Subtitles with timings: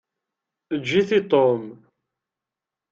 [0.75, 1.63] Eǧǧ-it i Tom.